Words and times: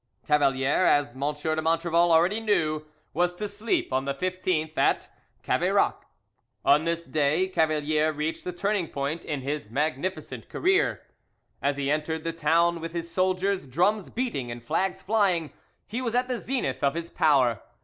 Cavalier, 0.25 0.83
as 0.87 1.13
M. 1.13 1.19
de 1.21 1.61
Montrevel 1.61 2.09
already 2.11 2.39
knew, 2.39 2.87
was 3.13 3.35
to 3.35 3.47
sleep 3.47 3.93
on 3.93 4.05
the 4.05 4.15
15th 4.15 4.75
at 4.75 5.07
Caveyrac. 5.43 5.93
On 6.65 6.85
this 6.85 7.05
day 7.05 7.47
Cavalier 7.47 8.11
reached 8.11 8.43
the 8.43 8.51
turning 8.51 8.87
point 8.87 9.23
in 9.23 9.41
his 9.41 9.69
magnificent 9.69 10.49
career. 10.49 11.03
As 11.61 11.77
he 11.77 11.91
entered 11.91 12.23
the 12.23 12.33
town 12.33 12.81
with 12.81 12.93
his 12.93 13.11
soldiers, 13.13 13.67
drums 13.67 14.09
beating 14.09 14.49
and 14.49 14.63
flags 14.63 15.03
flying, 15.03 15.53
he 15.85 16.01
was 16.01 16.15
at 16.15 16.27
the 16.27 16.39
zenith 16.39 16.83
of 16.83 16.95
his 16.95 17.11
power. 17.11 17.61